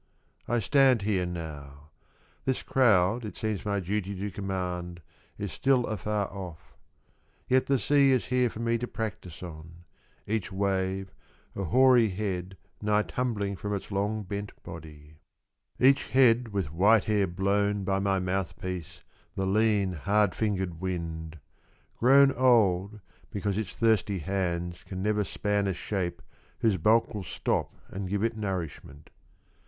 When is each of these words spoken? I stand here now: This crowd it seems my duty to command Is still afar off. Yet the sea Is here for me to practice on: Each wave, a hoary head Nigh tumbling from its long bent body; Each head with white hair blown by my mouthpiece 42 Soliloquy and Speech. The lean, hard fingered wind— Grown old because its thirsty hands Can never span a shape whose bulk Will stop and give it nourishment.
I 0.47 0.57
stand 0.57 1.03
here 1.03 1.27
now: 1.27 1.91
This 2.45 2.63
crowd 2.63 3.23
it 3.23 3.37
seems 3.37 3.63
my 3.63 3.79
duty 3.79 4.15
to 4.19 4.31
command 4.31 4.99
Is 5.37 5.51
still 5.51 5.85
afar 5.85 6.27
off. 6.33 6.73
Yet 7.47 7.67
the 7.67 7.77
sea 7.77 8.09
Is 8.11 8.25
here 8.25 8.49
for 8.49 8.59
me 8.61 8.79
to 8.79 8.87
practice 8.87 9.43
on: 9.43 9.83
Each 10.25 10.51
wave, 10.51 11.13
a 11.55 11.65
hoary 11.65 12.09
head 12.09 12.57
Nigh 12.81 13.03
tumbling 13.03 13.55
from 13.55 13.75
its 13.75 13.91
long 13.91 14.23
bent 14.23 14.51
body; 14.63 15.17
Each 15.77 16.07
head 16.07 16.47
with 16.47 16.73
white 16.73 17.03
hair 17.03 17.27
blown 17.27 17.83
by 17.83 17.99
my 17.99 18.17
mouthpiece 18.19 19.01
42 19.35 19.35
Soliloquy 19.35 19.35
and 19.35 19.35
Speech. 19.35 19.35
The 19.35 19.45
lean, 19.45 20.01
hard 20.01 20.33
fingered 20.33 20.81
wind— 20.81 21.39
Grown 21.99 22.31
old 22.31 22.99
because 23.29 23.55
its 23.55 23.75
thirsty 23.75 24.17
hands 24.17 24.81
Can 24.83 25.03
never 25.03 25.23
span 25.23 25.67
a 25.67 25.75
shape 25.75 26.23
whose 26.57 26.77
bulk 26.77 27.13
Will 27.13 27.21
stop 27.23 27.75
and 27.89 28.09
give 28.09 28.23
it 28.23 28.35
nourishment. 28.35 29.11